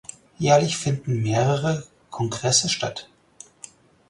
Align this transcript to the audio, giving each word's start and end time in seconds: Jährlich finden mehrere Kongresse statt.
Jährlich 0.39 0.77
finden 0.77 1.21
mehrere 1.21 1.83
Kongresse 2.09 2.69
statt. 2.69 3.07